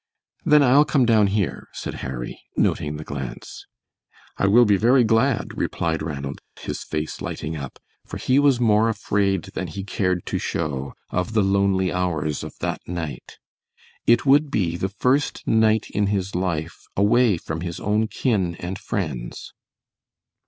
[0.43, 3.67] "Then I'll come down here," said Harry, noting the glance.
[4.35, 7.77] "I will be very glad," replied Ranald, his face lighting up,
[8.07, 12.55] for he was more afraid than he cared to show of the lonely hours of
[12.61, 13.37] that night.
[14.07, 18.79] It would be the first night in his life away from his own kin and
[18.79, 19.53] friends.